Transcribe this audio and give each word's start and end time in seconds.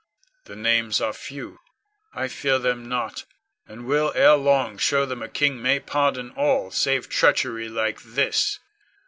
The 0.45 0.55
names 0.55 0.99
are 0.99 1.13
few; 1.13 1.59
I 2.11 2.27
fear 2.27 2.57
them 2.57 2.89
not, 2.89 3.25
and 3.67 3.85
will 3.85 4.11
ere 4.15 4.33
long 4.33 4.79
show 4.79 5.05
them 5.05 5.21
a 5.21 5.29
king 5.29 5.61
may 5.61 5.79
pardon 5.79 6.31
all 6.31 6.71
save 6.71 7.07
treachery 7.07 7.69
like 7.69 8.01
this. 8.01 8.57